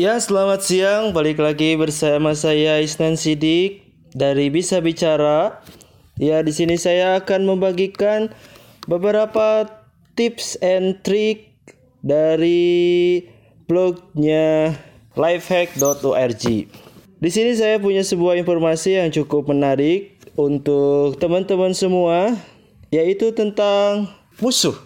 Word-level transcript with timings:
Ya, 0.00 0.16
selamat 0.16 0.64
siang. 0.64 1.12
Balik 1.12 1.44
lagi 1.44 1.76
bersama 1.76 2.32
saya 2.32 2.80
Isnan 2.80 3.20
Sidik 3.20 3.84
dari 4.16 4.48
Bisa 4.48 4.80
Bicara. 4.80 5.60
Ya, 6.16 6.40
di 6.40 6.56
sini 6.56 6.80
saya 6.80 7.20
akan 7.20 7.44
membagikan 7.44 8.32
beberapa 8.88 9.68
tips 10.16 10.56
and 10.64 11.04
trick 11.04 11.52
dari 12.00 13.20
blognya 13.68 14.72
lifehack.org. 15.20 16.44
Di 17.20 17.28
sini 17.28 17.52
saya 17.52 17.76
punya 17.76 18.00
sebuah 18.00 18.40
informasi 18.40 19.04
yang 19.04 19.12
cukup 19.12 19.52
menarik 19.52 20.16
untuk 20.32 21.20
teman-teman 21.20 21.76
semua, 21.76 22.40
yaitu 22.88 23.36
tentang 23.36 24.08
musuh. 24.40 24.80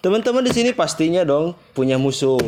Teman-teman 0.00 0.48
di 0.48 0.52
sini 0.56 0.72
pastinya 0.72 1.28
dong 1.28 1.52
punya 1.76 2.00
musuh. 2.00 2.40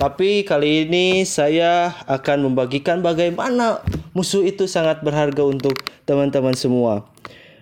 Tapi 0.00 0.48
kali 0.48 0.88
ini 0.88 1.28
saya 1.28 1.92
akan 2.08 2.48
membagikan 2.48 3.04
bagaimana 3.04 3.84
musuh 4.16 4.40
itu 4.40 4.64
sangat 4.64 5.04
berharga 5.04 5.44
untuk 5.44 5.76
teman-teman 6.08 6.56
semua. 6.56 7.04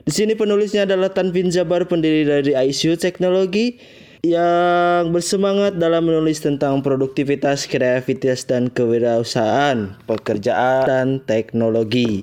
Di 0.06 0.14
sini 0.14 0.38
penulisnya 0.38 0.86
adalah 0.86 1.10
Tanvin 1.10 1.50
Jabar, 1.50 1.90
pendiri 1.90 2.22
dari 2.22 2.54
ICU 2.54 2.94
Teknologi 2.94 3.82
yang 4.22 5.10
bersemangat 5.10 5.82
dalam 5.82 6.06
menulis 6.06 6.38
tentang 6.38 6.78
produktivitas, 6.78 7.66
kreativitas, 7.66 8.46
dan 8.46 8.70
kewirausahaan, 8.70 9.98
pekerjaan, 10.06 10.86
dan 10.86 11.08
teknologi. 11.26 12.22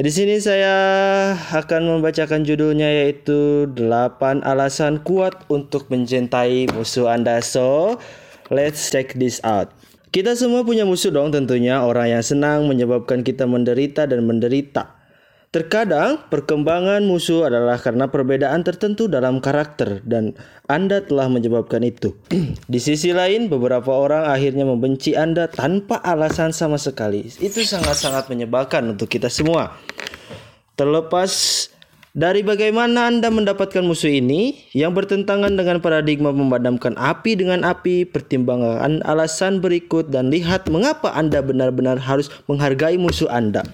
Di 0.00 0.08
sini 0.08 0.40
saya 0.40 0.76
akan 1.52 2.00
membacakan 2.00 2.40
judulnya 2.40 2.88
yaitu 2.88 3.68
8 3.68 4.40
alasan 4.48 5.04
kuat 5.04 5.44
untuk 5.52 5.92
mencintai 5.92 6.72
musuh 6.72 7.12
Anda. 7.12 7.44
So, 7.44 8.00
Let's 8.52 8.92
check 8.92 9.16
this 9.16 9.40
out. 9.40 9.72
Kita 10.14 10.36
semua 10.38 10.62
punya 10.62 10.84
musuh 10.86 11.10
dong 11.10 11.34
tentunya 11.34 11.80
orang 11.80 12.12
yang 12.12 12.22
senang 12.22 12.70
menyebabkan 12.70 13.24
kita 13.24 13.48
menderita 13.48 14.06
dan 14.06 14.22
menderita. 14.28 14.94
Terkadang 15.54 16.18
perkembangan 16.34 17.06
musuh 17.06 17.46
adalah 17.46 17.78
karena 17.78 18.10
perbedaan 18.10 18.66
tertentu 18.66 19.06
dalam 19.06 19.38
karakter 19.38 20.02
dan 20.02 20.34
Anda 20.66 21.02
telah 21.02 21.30
menyebabkan 21.30 21.86
itu. 21.86 22.18
Di 22.72 22.82
sisi 22.82 23.14
lain, 23.14 23.46
beberapa 23.46 23.94
orang 23.94 24.26
akhirnya 24.26 24.66
membenci 24.66 25.14
Anda 25.14 25.46
tanpa 25.46 26.02
alasan 26.02 26.50
sama 26.50 26.74
sekali. 26.74 27.30
Itu 27.38 27.62
sangat-sangat 27.62 28.26
menyebalkan 28.30 28.98
untuk 28.98 29.06
kita 29.06 29.30
semua. 29.30 29.78
Terlepas 30.74 31.30
dari 32.14 32.46
bagaimana 32.46 33.10
Anda 33.10 33.26
mendapatkan 33.26 33.82
musuh 33.82 34.22
ini 34.22 34.70
yang 34.70 34.94
bertentangan 34.94 35.58
dengan 35.58 35.82
paradigma 35.82 36.30
memadamkan 36.30 36.94
api 36.94 37.34
dengan 37.34 37.66
api, 37.66 38.06
pertimbangan 38.06 39.02
alasan 39.02 39.58
berikut 39.58 40.14
dan 40.14 40.30
lihat 40.30 40.70
mengapa 40.70 41.10
Anda 41.10 41.42
benar-benar 41.42 41.98
harus 41.98 42.30
menghargai 42.46 42.94
musuh 43.02 43.26
Anda. 43.26 43.66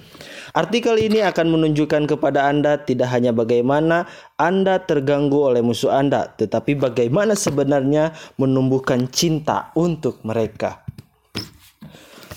Artikel 0.56 0.98
ini 0.98 1.20
akan 1.20 1.52
menunjukkan 1.52 2.11
kepada 2.11 2.48
Anda 2.48 2.80
tidak 2.80 3.12
hanya 3.12 3.30
bagaimana 3.30 4.08
Anda 4.41 4.83
terganggu 4.83 5.36
oleh 5.52 5.61
musuh 5.61 5.92
Anda, 5.92 6.33
tetapi 6.33 6.80
bagaimana 6.80 7.36
sebenarnya 7.36 8.16
menumbuhkan 8.41 9.12
cinta 9.12 9.68
untuk 9.77 10.24
mereka. 10.24 10.83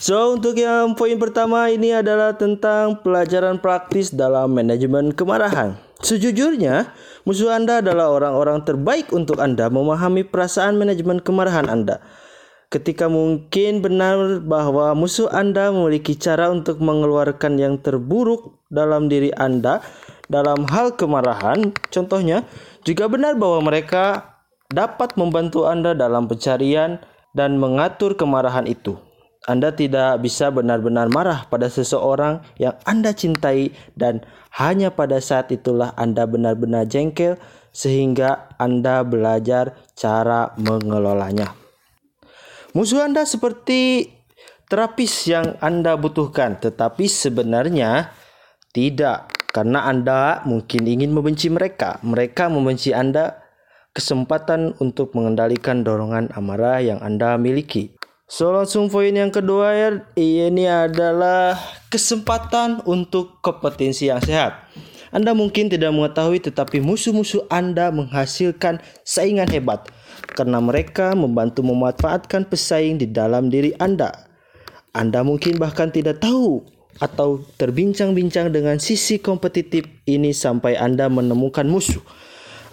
So, 0.04 0.36
untuk 0.36 0.60
yang 0.60 1.00
poin 1.00 1.16
pertama 1.16 1.72
ini 1.72 1.96
adalah 1.96 2.36
tentang 2.36 3.00
pelajaran 3.00 3.64
praktis 3.64 4.12
dalam 4.12 4.52
manajemen 4.52 5.16
kemarahan. 5.16 5.80
Sejujurnya, 6.04 6.92
musuh 7.24 7.56
Anda 7.56 7.80
adalah 7.80 8.12
orang-orang 8.12 8.68
terbaik 8.68 9.16
untuk 9.16 9.40
Anda 9.40 9.72
memahami 9.72 10.28
perasaan 10.28 10.76
manajemen 10.76 11.24
kemarahan 11.24 11.72
Anda. 11.72 12.04
Ketika 12.68 13.08
mungkin 13.08 13.80
benar 13.80 14.44
bahwa 14.44 14.92
musuh 15.00 15.32
Anda 15.32 15.72
memiliki 15.72 16.20
cara 16.20 16.52
untuk 16.52 16.84
mengeluarkan 16.84 17.56
yang 17.56 17.80
terburuk 17.80 18.60
dalam 18.68 19.08
diri 19.08 19.32
Anda 19.32 19.80
dalam 20.28 20.68
hal 20.68 21.00
kemarahan, 21.00 21.72
contohnya 21.88 22.44
juga 22.84 23.08
benar 23.08 23.40
bahwa 23.40 23.64
mereka 23.72 24.36
dapat 24.68 25.16
membantu 25.16 25.64
Anda 25.64 25.96
dalam 25.96 26.28
pencarian 26.28 27.00
dan 27.32 27.56
mengatur 27.62 28.20
kemarahan 28.20 28.68
itu. 28.68 29.00
Anda 29.44 29.76
tidak 29.76 30.24
bisa 30.24 30.48
benar-benar 30.56 31.12
marah 31.12 31.44
pada 31.52 31.68
seseorang 31.68 32.40
yang 32.56 32.80
Anda 32.88 33.12
cintai 33.12 33.76
dan 33.92 34.24
hanya 34.56 34.96
pada 34.96 35.20
saat 35.20 35.52
itulah 35.52 35.92
Anda 36.00 36.24
benar-benar 36.24 36.88
jengkel 36.88 37.36
sehingga 37.76 38.56
Anda 38.56 39.04
belajar 39.04 39.76
cara 40.00 40.56
mengelolanya. 40.56 41.52
Musuh 42.72 43.04
Anda 43.04 43.28
seperti 43.28 44.08
terapis 44.72 45.28
yang 45.28 45.60
Anda 45.60 46.00
butuhkan, 46.00 46.64
tetapi 46.64 47.06
sebenarnya 47.12 48.16
tidak 48.72 49.30
karena 49.54 49.86
Anda 49.86 50.42
mungkin 50.48 50.88
ingin 50.88 51.12
membenci 51.12 51.52
mereka. 51.52 52.00
Mereka 52.02 52.48
membenci 52.48 52.90
Anda 52.96 53.44
kesempatan 53.94 54.82
untuk 54.82 55.14
mengendalikan 55.14 55.86
dorongan 55.86 56.34
amarah 56.34 56.82
yang 56.82 56.98
Anda 57.04 57.38
miliki. 57.38 57.94
So 58.34 58.50
langsung 58.50 58.90
poin 58.90 59.14
yang 59.14 59.30
kedua 59.30 59.78
ya 59.78 59.90
ini 60.18 60.66
adalah 60.66 61.54
kesempatan 61.94 62.82
untuk 62.90 63.38
kompetensi 63.46 64.10
yang 64.10 64.26
sehat. 64.26 64.58
Anda 65.14 65.38
mungkin 65.38 65.70
tidak 65.70 65.94
mengetahui 65.94 66.42
tetapi 66.42 66.82
musuh-musuh 66.82 67.46
Anda 67.54 67.94
menghasilkan 67.94 68.82
saingan 69.06 69.46
hebat 69.54 69.86
karena 70.34 70.58
mereka 70.58 71.14
membantu 71.14 71.62
memanfaatkan 71.62 72.50
pesaing 72.50 72.98
di 72.98 73.06
dalam 73.06 73.54
diri 73.54 73.70
Anda. 73.78 74.26
Anda 74.98 75.22
mungkin 75.22 75.62
bahkan 75.62 75.94
tidak 75.94 76.26
tahu 76.26 76.66
atau 76.98 77.46
terbincang-bincang 77.62 78.50
dengan 78.50 78.82
sisi 78.82 79.22
kompetitif 79.22 79.86
ini 80.10 80.34
sampai 80.34 80.74
Anda 80.74 81.06
menemukan 81.06 81.70
musuh 81.70 82.02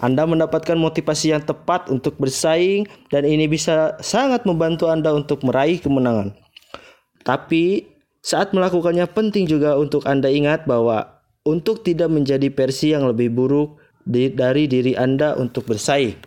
anda 0.01 0.25
mendapatkan 0.25 0.73
motivasi 0.81 1.29
yang 1.29 1.45
tepat 1.45 1.85
untuk 1.93 2.17
bersaing 2.17 2.89
dan 3.13 3.21
ini 3.21 3.45
bisa 3.45 3.93
sangat 4.01 4.49
membantu 4.49 4.89
Anda 4.89 5.13
untuk 5.13 5.45
meraih 5.45 5.77
kemenangan. 5.77 6.33
Tapi 7.21 7.85
saat 8.25 8.49
melakukannya 8.49 9.05
penting 9.13 9.45
juga 9.45 9.77
untuk 9.77 10.09
Anda 10.09 10.33
ingat 10.33 10.65
bahwa 10.65 11.21
untuk 11.45 11.85
tidak 11.85 12.09
menjadi 12.09 12.49
versi 12.49 12.97
yang 12.97 13.05
lebih 13.13 13.29
buruk 13.29 13.77
dari 14.09 14.65
diri 14.65 14.97
Anda 14.97 15.37
untuk 15.37 15.69
bersaing. 15.69 16.17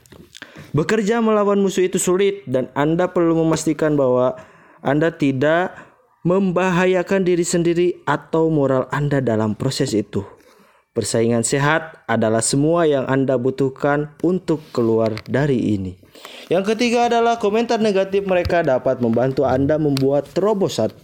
Bekerja 0.75 1.19
melawan 1.19 1.59
musuh 1.59 1.87
itu 1.87 1.99
sulit 1.99 2.47
dan 2.47 2.71
Anda 2.79 3.11
perlu 3.11 3.43
memastikan 3.43 3.99
bahwa 3.99 4.39
Anda 4.87 5.11
tidak 5.11 5.75
membahayakan 6.23 7.27
diri 7.27 7.43
sendiri 7.43 7.89
atau 8.06 8.51
moral 8.55 8.87
Anda 8.95 9.19
dalam 9.19 9.59
proses 9.59 9.95
itu. 9.95 10.34
Persaingan 10.94 11.43
sehat 11.43 12.06
adalah 12.06 12.38
semua 12.38 12.87
yang 12.87 13.03
Anda 13.10 13.34
butuhkan 13.34 14.15
untuk 14.22 14.62
keluar 14.71 15.10
dari 15.27 15.75
ini. 15.75 15.99
Yang 16.47 16.71
ketiga 16.71 17.10
adalah 17.10 17.43
komentar 17.43 17.82
negatif 17.82 18.22
mereka 18.22 18.62
dapat 18.62 19.03
membantu 19.03 19.43
Anda 19.43 19.75
membuat 19.75 20.31
terobosan. 20.31 20.94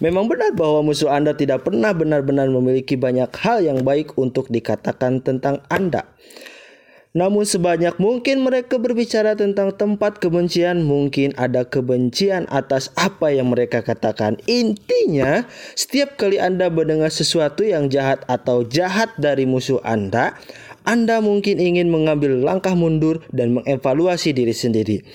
Memang 0.00 0.24
benar 0.24 0.56
bahwa 0.56 0.88
musuh 0.88 1.12
Anda 1.12 1.36
tidak 1.36 1.68
pernah 1.68 1.92
benar-benar 1.92 2.48
memiliki 2.48 2.96
banyak 2.96 3.28
hal 3.44 3.60
yang 3.60 3.84
baik 3.84 4.16
untuk 4.16 4.48
dikatakan 4.48 5.20
tentang 5.20 5.60
Anda. 5.68 6.08
Namun 7.12 7.44
sebanyak 7.44 8.00
mungkin 8.00 8.40
mereka 8.40 8.80
berbicara 8.80 9.36
tentang 9.36 9.76
tempat 9.76 10.16
kebencian, 10.16 10.80
mungkin 10.80 11.36
ada 11.36 11.68
kebencian 11.68 12.48
atas 12.48 12.88
apa 12.96 13.28
yang 13.28 13.52
mereka 13.52 13.84
katakan. 13.84 14.40
Intinya, 14.48 15.44
setiap 15.76 16.16
kali 16.16 16.40
Anda 16.40 16.72
mendengar 16.72 17.12
sesuatu 17.12 17.68
yang 17.68 17.92
jahat 17.92 18.24
atau 18.32 18.64
jahat 18.64 19.12
dari 19.20 19.44
musuh 19.44 19.84
Anda, 19.84 20.40
anda 20.82 21.22
mungkin 21.22 21.62
ingin 21.62 21.94
mengambil 21.94 22.42
langkah 22.42 22.74
mundur 22.74 23.22
dan 23.30 23.54
mengevaluasi 23.54 24.34
diri 24.34 24.50
sendiri 24.50 25.06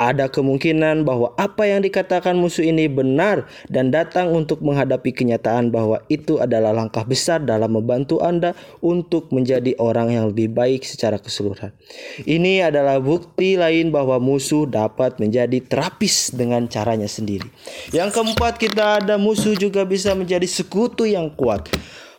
ada 0.00 0.32
kemungkinan 0.32 1.04
bahwa 1.04 1.36
apa 1.36 1.68
yang 1.68 1.84
dikatakan 1.84 2.32
musuh 2.40 2.64
ini 2.64 2.88
benar 2.88 3.44
dan 3.68 3.92
datang 3.92 4.32
untuk 4.32 4.64
menghadapi 4.64 5.12
kenyataan 5.12 5.68
bahwa 5.68 6.00
itu 6.08 6.40
adalah 6.40 6.72
langkah 6.72 7.04
besar 7.04 7.44
dalam 7.44 7.76
membantu 7.76 8.16
Anda 8.24 8.56
untuk 8.80 9.28
menjadi 9.28 9.76
orang 9.76 10.08
yang 10.16 10.32
lebih 10.32 10.56
baik 10.56 10.88
secara 10.88 11.20
keseluruhan. 11.20 11.76
Ini 12.24 12.72
adalah 12.72 12.96
bukti 12.96 13.60
lain 13.60 13.92
bahwa 13.92 14.16
musuh 14.16 14.64
dapat 14.64 15.20
menjadi 15.20 15.60
terapis 15.60 16.32
dengan 16.32 16.64
caranya 16.64 17.06
sendiri. 17.06 17.44
Yang 17.92 18.16
keempat, 18.16 18.56
kita 18.56 19.04
ada 19.04 19.20
musuh 19.20 19.52
juga 19.52 19.84
bisa 19.84 20.16
menjadi 20.16 20.48
sekutu 20.48 21.04
yang 21.04 21.28
kuat. 21.36 21.68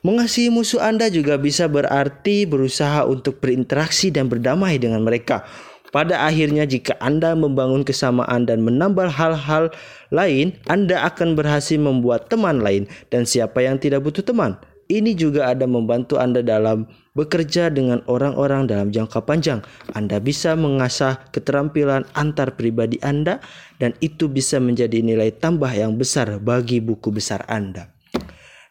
Mengasihi 0.01 0.49
musuh 0.49 0.81
Anda 0.81 1.13
juga 1.13 1.37
bisa 1.37 1.69
berarti 1.69 2.49
berusaha 2.49 3.05
untuk 3.05 3.37
berinteraksi 3.37 4.09
dan 4.09 4.29
berdamai 4.29 4.81
dengan 4.81 5.05
mereka 5.05 5.45
pada 5.91 6.23
akhirnya 6.23 6.63
jika 6.63 6.95
Anda 7.03 7.35
membangun 7.35 7.83
kesamaan 7.83 8.47
dan 8.47 8.63
menambah 8.63 9.11
hal-hal 9.11 9.75
lain, 10.07 10.55
Anda 10.71 11.03
akan 11.03 11.35
berhasil 11.35 11.75
membuat 11.75 12.31
teman 12.31 12.63
lain 12.63 12.88
dan 13.11 13.27
siapa 13.27 13.59
yang 13.59 13.75
tidak 13.75 14.07
butuh 14.07 14.23
teman. 14.23 14.55
Ini 14.91 15.15
juga 15.15 15.47
ada 15.47 15.63
membantu 15.67 16.19
Anda 16.19 16.43
dalam 16.43 16.83
bekerja 17.15 17.71
dengan 17.71 18.03
orang-orang 18.11 18.67
dalam 18.67 18.91
jangka 18.91 19.23
panjang. 19.23 19.63
Anda 19.95 20.19
bisa 20.19 20.55
mengasah 20.59 21.31
keterampilan 21.31 22.07
antar 22.11 22.59
pribadi 22.59 22.99
Anda 22.99 23.39
dan 23.79 23.95
itu 24.03 24.27
bisa 24.27 24.59
menjadi 24.59 24.99
nilai 24.99 25.31
tambah 25.31 25.71
yang 25.71 25.95
besar 25.95 26.39
bagi 26.43 26.83
buku 26.83 27.07
besar 27.07 27.47
Anda. 27.47 27.88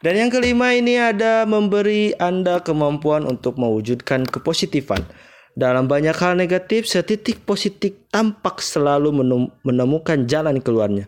Dan 0.01 0.17
yang 0.17 0.31
kelima 0.33 0.73
ini 0.73 0.97
ada 0.97 1.45
memberi 1.45 2.17
Anda 2.17 2.65
kemampuan 2.65 3.29
untuk 3.29 3.61
mewujudkan 3.61 4.25
kepositifan. 4.25 5.05
Dalam 5.61 5.93
banyak 5.93 6.17
hal 6.17 6.41
negatif, 6.41 6.89
setitik 6.89 7.45
positif 7.45 7.93
tampak 8.09 8.65
selalu 8.65 9.13
menemukan 9.61 10.25
jalan 10.25 10.57
keluarnya. 10.57 11.05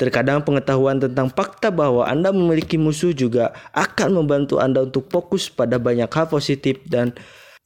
Terkadang 0.00 0.40
pengetahuan 0.48 0.96
tentang 0.96 1.28
fakta 1.28 1.68
bahwa 1.68 2.08
Anda 2.08 2.32
memiliki 2.32 2.80
musuh 2.80 3.12
juga 3.12 3.52
akan 3.76 4.16
membantu 4.16 4.56
Anda 4.64 4.88
untuk 4.88 5.12
fokus 5.12 5.52
pada 5.52 5.76
banyak 5.76 6.08
hal 6.08 6.24
positif 6.32 6.80
dan 6.88 7.12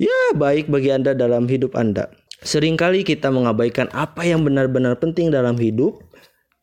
ya 0.02 0.34
baik 0.34 0.67
bagi 0.67 0.90
Anda 0.90 1.14
dalam 1.14 1.46
hidup 1.46 1.78
Anda. 1.78 2.11
Seringkali 2.43 3.06
kita 3.06 3.31
mengabaikan 3.31 3.87
apa 3.94 4.26
yang 4.26 4.43
benar-benar 4.43 4.99
penting 4.99 5.31
dalam 5.31 5.55
hidup 5.55 6.02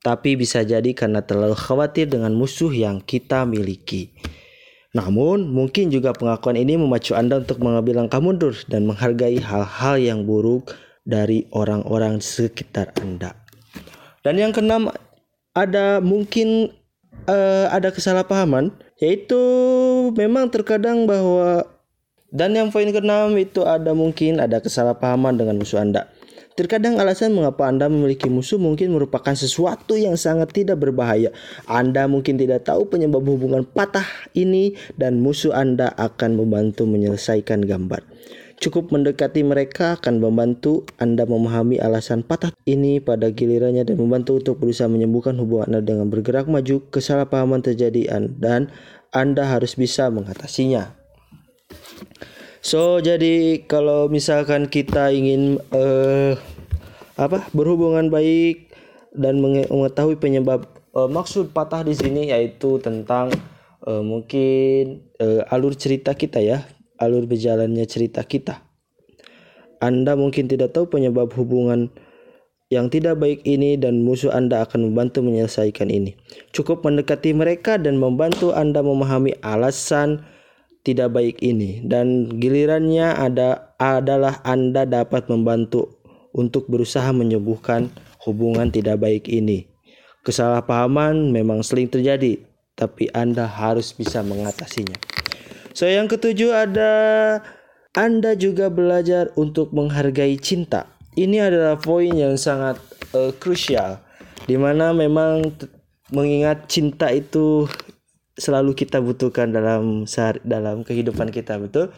tapi 0.04 0.36
bisa 0.36 0.68
jadi 0.68 0.92
karena 0.92 1.24
terlalu 1.24 1.56
khawatir 1.56 2.12
dengan 2.12 2.36
musuh 2.36 2.70
yang 2.70 3.00
kita 3.00 3.48
miliki. 3.48 4.12
Namun, 4.94 5.50
mungkin 5.50 5.90
juga 5.90 6.14
pengakuan 6.14 6.54
ini 6.54 6.78
memacu 6.78 7.18
Anda 7.18 7.42
untuk 7.42 7.66
mengambil 7.66 8.06
langkah 8.06 8.22
mundur 8.22 8.54
dan 8.70 8.86
menghargai 8.86 9.42
hal-hal 9.42 9.98
yang 9.98 10.30
buruk 10.30 10.78
dari 11.02 11.50
orang-orang 11.50 12.22
sekitar 12.22 12.94
Anda. 13.02 13.34
Dan 14.22 14.38
yang 14.38 14.54
keenam, 14.54 14.94
ada 15.58 15.98
mungkin 15.98 16.70
uh, 17.26 17.74
ada 17.74 17.90
kesalahpahaman, 17.90 18.70
yaitu 19.02 19.42
memang 20.14 20.54
terkadang 20.54 21.10
bahwa 21.10 21.66
dan 22.34 22.54
yang 22.54 22.70
poin 22.70 22.90
keenam 22.90 23.34
itu 23.38 23.66
ada 23.66 23.98
mungkin 23.98 24.42
ada 24.42 24.62
kesalahpahaman 24.62 25.38
dengan 25.42 25.58
musuh 25.58 25.82
Anda. 25.82 26.10
Terkadang 26.54 27.02
alasan 27.02 27.34
mengapa 27.34 27.66
Anda 27.66 27.90
memiliki 27.90 28.30
musuh 28.30 28.62
mungkin 28.62 28.94
merupakan 28.94 29.34
sesuatu 29.34 29.98
yang 29.98 30.14
sangat 30.14 30.54
tidak 30.54 30.86
berbahaya. 30.86 31.34
Anda 31.66 32.06
mungkin 32.06 32.38
tidak 32.38 32.70
tahu 32.70 32.86
penyebab 32.86 33.26
hubungan 33.26 33.66
patah 33.66 34.06
ini 34.38 34.78
dan 34.94 35.18
musuh 35.18 35.50
Anda 35.50 35.90
akan 35.98 36.38
membantu 36.38 36.86
menyelesaikan 36.86 37.66
gambar. 37.66 38.06
Cukup 38.62 38.94
mendekati 38.94 39.42
mereka 39.42 39.98
akan 39.98 40.22
membantu 40.22 40.86
Anda 41.02 41.26
memahami 41.26 41.82
alasan 41.82 42.22
patah 42.22 42.54
ini 42.70 43.02
pada 43.02 43.34
gilirannya 43.34 43.82
dan 43.82 43.98
membantu 43.98 44.38
untuk 44.38 44.62
berusaha 44.62 44.86
menyembuhkan 44.86 45.34
hubungan 45.42 45.74
Anda 45.74 45.82
dengan 45.82 46.14
bergerak 46.14 46.46
maju 46.46 46.86
kesalahpahaman 46.94 47.66
terjadi 47.66 48.14
dan 48.38 48.70
Anda 49.10 49.50
harus 49.50 49.74
bisa 49.74 50.14
mengatasinya. 50.14 50.94
So 52.64 53.04
jadi 53.04 53.68
kalau 53.68 54.08
misalkan 54.08 54.72
kita 54.72 55.12
ingin 55.12 55.60
uh, 55.76 56.40
apa 57.20 57.44
berhubungan 57.52 58.08
baik 58.08 58.72
dan 59.12 59.44
mengetahui 59.44 60.16
penyebab 60.16 60.72
uh, 60.96 61.12
maksud 61.12 61.52
patah 61.52 61.84
di 61.84 61.92
sini 61.92 62.32
yaitu 62.32 62.80
tentang 62.80 63.36
uh, 63.84 64.00
mungkin 64.00 65.04
uh, 65.20 65.44
alur 65.52 65.76
cerita 65.76 66.16
kita 66.16 66.40
ya, 66.40 66.64
alur 67.04 67.28
berjalannya 67.28 67.84
cerita 67.84 68.24
kita. 68.24 68.64
Anda 69.84 70.16
mungkin 70.16 70.48
tidak 70.48 70.72
tahu 70.72 70.88
penyebab 70.88 71.36
hubungan 71.36 71.92
yang 72.72 72.88
tidak 72.88 73.20
baik 73.20 73.44
ini 73.44 73.76
dan 73.76 74.08
musuh 74.08 74.32
Anda 74.32 74.64
akan 74.64 74.88
membantu 74.88 75.20
menyelesaikan 75.20 75.92
ini. 75.92 76.16
Cukup 76.56 76.88
mendekati 76.88 77.36
mereka 77.36 77.76
dan 77.76 78.00
membantu 78.00 78.56
Anda 78.56 78.80
memahami 78.80 79.36
alasan 79.44 80.24
tidak 80.84 81.16
baik 81.16 81.40
ini 81.40 81.80
dan 81.88 82.28
gilirannya 82.40 83.16
ada 83.16 83.74
adalah 83.80 84.44
Anda 84.44 84.84
dapat 84.84 85.32
membantu 85.32 86.04
untuk 86.36 86.68
berusaha 86.68 87.08
menyembuhkan 87.16 87.88
hubungan 88.28 88.68
tidak 88.68 89.00
baik 89.00 89.32
ini. 89.32 89.68
Kesalahpahaman 90.24 91.32
memang 91.32 91.64
sering 91.64 91.92
terjadi, 91.92 92.40
tapi 92.76 93.12
Anda 93.12 93.48
harus 93.48 93.92
bisa 93.92 94.24
mengatasinya. 94.24 94.96
So 95.76 95.88
yang 95.88 96.08
ketujuh 96.08 96.52
ada 96.52 96.92
Anda 97.96 98.36
juga 98.36 98.68
belajar 98.72 99.32
untuk 99.40 99.72
menghargai 99.72 100.36
cinta. 100.40 100.90
Ini 101.14 101.48
adalah 101.48 101.78
poin 101.78 102.10
yang 102.10 102.36
sangat 102.40 102.82
uh, 103.14 103.30
krusial 103.38 104.02
di 104.50 104.58
mana 104.58 104.92
memang 104.92 105.54
mengingat 106.10 106.68
cinta 106.68 107.14
itu 107.14 107.70
selalu 108.38 108.74
kita 108.74 109.00
butuhkan 109.00 109.54
dalam 109.54 110.10
sehari, 110.10 110.42
dalam 110.42 110.82
kehidupan 110.82 111.30
kita 111.30 111.62
betul 111.62 111.94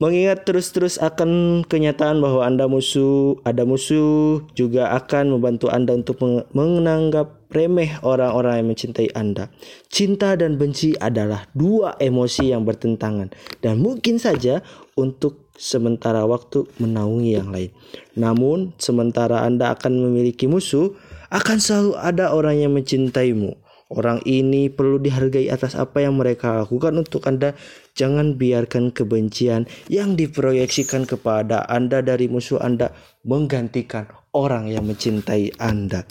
mengingat 0.00 0.48
terus-terus 0.48 0.96
akan 0.96 1.62
kenyataan 1.68 2.24
bahwa 2.24 2.40
Anda 2.48 2.64
musuh, 2.64 3.36
ada 3.44 3.68
musuh 3.68 4.40
juga 4.56 4.96
akan 4.96 5.36
membantu 5.36 5.68
Anda 5.68 5.92
untuk 5.92 6.16
menganggap 6.56 7.44
remeh 7.52 8.00
orang-orang 8.00 8.64
yang 8.64 8.68
mencintai 8.72 9.12
Anda. 9.12 9.52
Cinta 9.92 10.40
dan 10.40 10.56
benci 10.56 10.96
adalah 10.96 11.44
dua 11.52 12.00
emosi 12.00 12.48
yang 12.48 12.64
bertentangan 12.64 13.28
dan 13.60 13.76
mungkin 13.76 14.16
saja 14.16 14.64
untuk 14.96 15.52
sementara 15.60 16.24
waktu 16.24 16.64
menaungi 16.80 17.36
yang 17.36 17.52
lain. 17.52 17.68
Namun, 18.16 18.72
sementara 18.80 19.44
Anda 19.44 19.76
akan 19.76 20.00
memiliki 20.00 20.48
musuh, 20.48 20.96
akan 21.28 21.60
selalu 21.60 21.92
ada 22.00 22.32
orang 22.32 22.56
yang 22.56 22.72
mencintaimu 22.72 23.52
Orang 23.90 24.22
ini 24.22 24.70
perlu 24.70 25.02
dihargai 25.02 25.50
atas 25.50 25.74
apa 25.74 26.06
yang 26.06 26.14
mereka 26.14 26.62
lakukan 26.62 26.94
untuk 26.94 27.26
Anda. 27.26 27.58
Jangan 27.98 28.38
biarkan 28.38 28.94
kebencian 28.94 29.66
yang 29.90 30.14
diproyeksikan 30.14 31.10
kepada 31.10 31.66
Anda 31.66 31.98
dari 31.98 32.30
musuh 32.30 32.62
Anda 32.62 32.94
menggantikan 33.26 34.06
orang 34.30 34.70
yang 34.70 34.86
mencintai 34.86 35.58
Anda. 35.58 36.06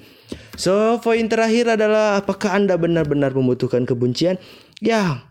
So, 0.59 0.99
poin 0.99 1.31
terakhir 1.31 1.79
adalah 1.79 2.19
apakah 2.19 2.51
Anda 2.51 2.75
benar-benar 2.75 3.31
membutuhkan 3.31 3.87
kebencian? 3.87 4.35
Ya, 4.83 5.23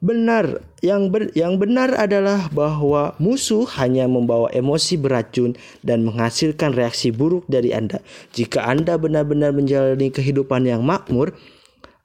benar. 0.00 0.64
Yang 0.80 1.02
ber, 1.12 1.22
yang 1.36 1.60
benar 1.60 1.92
adalah 1.92 2.48
bahwa 2.48 3.12
musuh 3.20 3.68
hanya 3.76 4.08
membawa 4.08 4.48
emosi 4.56 4.96
beracun 4.96 5.52
dan 5.84 6.00
menghasilkan 6.08 6.72
reaksi 6.72 7.12
buruk 7.12 7.44
dari 7.44 7.76
Anda. 7.76 8.00
Jika 8.32 8.64
Anda 8.64 8.96
benar-benar 8.96 9.52
menjalani 9.52 10.08
kehidupan 10.08 10.64
yang 10.64 10.80
makmur, 10.80 11.36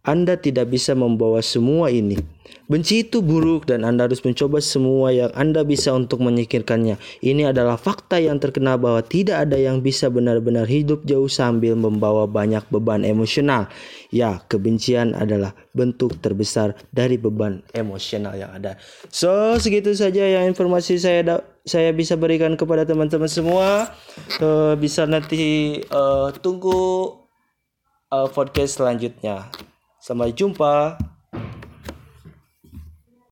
anda 0.05 0.37
tidak 0.37 0.69
bisa 0.69 0.93
membawa 0.93 1.41
semua 1.41 1.89
ini. 1.89 2.21
Benci 2.65 3.05
itu 3.05 3.21
buruk 3.21 3.69
dan 3.69 3.85
Anda 3.85 4.09
harus 4.09 4.25
mencoba 4.25 4.57
semua 4.57 5.13
yang 5.13 5.29
Anda 5.37 5.61
bisa 5.61 5.93
untuk 5.93 6.21
menyikirkannya. 6.21 6.97
Ini 7.21 7.53
adalah 7.53 7.77
fakta 7.77 8.17
yang 8.17 8.41
terkena 8.41 8.73
bahwa 8.77 9.05
tidak 9.05 9.45
ada 9.45 9.57
yang 9.57 9.85
bisa 9.85 10.09
benar-benar 10.09 10.65
hidup 10.65 11.05
jauh 11.05 11.29
sambil 11.29 11.77
membawa 11.77 12.25
banyak 12.25 12.65
beban 12.73 13.05
emosional. 13.05 13.69
Ya, 14.09 14.41
kebencian 14.49 15.13
adalah 15.13 15.53
bentuk 15.77 16.17
terbesar 16.21 16.73
dari 16.89 17.21
beban 17.21 17.61
emosional 17.77 18.33
yang 18.33 18.49
ada. 18.49 18.81
So, 19.13 19.57
segitu 19.61 19.93
saja 19.93 20.25
yang 20.25 20.49
informasi 20.49 20.97
saya 20.97 21.41
saya 21.65 21.93
bisa 21.93 22.17
berikan 22.17 22.57
kepada 22.57 22.81
teman-teman 22.85 23.29
semua. 23.29 23.93
Uh, 24.41 24.73
bisa 24.77 25.05
nanti 25.05 25.81
uh, 25.93 26.33
tunggu 26.41 27.13
uh, 28.09 28.29
podcast 28.29 28.81
selanjutnya. 28.81 29.53
Sampai 30.05 30.37
jumpa. 30.37 31.01